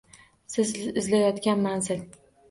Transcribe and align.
Siz 0.53 0.69
izlayotgan 1.01 1.61
manzil 1.67 2.01